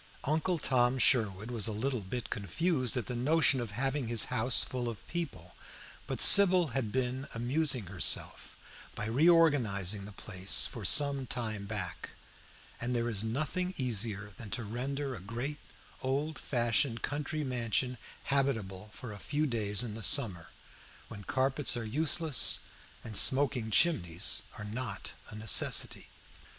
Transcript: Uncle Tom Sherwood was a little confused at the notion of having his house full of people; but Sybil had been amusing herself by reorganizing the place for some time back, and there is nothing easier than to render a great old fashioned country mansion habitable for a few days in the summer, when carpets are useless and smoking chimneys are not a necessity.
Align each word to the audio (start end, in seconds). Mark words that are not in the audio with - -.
Uncle 0.23 0.57
Tom 0.57 0.97
Sherwood 0.97 1.51
was 1.51 1.67
a 1.67 1.71
little 1.71 2.03
confused 2.31 2.97
at 2.97 3.05
the 3.05 3.15
notion 3.15 3.61
of 3.61 3.69
having 3.69 4.07
his 4.07 4.23
house 4.33 4.63
full 4.63 4.89
of 4.89 5.07
people; 5.07 5.55
but 6.07 6.19
Sybil 6.19 6.69
had 6.69 6.91
been 6.91 7.27
amusing 7.35 7.85
herself 7.85 8.57
by 8.95 9.05
reorganizing 9.05 10.05
the 10.05 10.11
place 10.11 10.65
for 10.65 10.83
some 10.85 11.27
time 11.27 11.67
back, 11.67 12.15
and 12.79 12.95
there 12.95 13.07
is 13.11 13.23
nothing 13.23 13.75
easier 13.77 14.33
than 14.37 14.49
to 14.49 14.63
render 14.63 15.13
a 15.13 15.19
great 15.21 15.59
old 16.01 16.39
fashioned 16.39 17.03
country 17.03 17.43
mansion 17.43 17.99
habitable 18.23 18.89
for 18.93 19.11
a 19.13 19.19
few 19.19 19.45
days 19.45 19.83
in 19.83 19.93
the 19.93 20.01
summer, 20.01 20.49
when 21.09 21.23
carpets 21.25 21.77
are 21.77 21.85
useless 21.85 22.61
and 23.03 23.15
smoking 23.15 23.69
chimneys 23.69 24.41
are 24.57 24.65
not 24.65 25.11
a 25.29 25.35
necessity. 25.35 26.07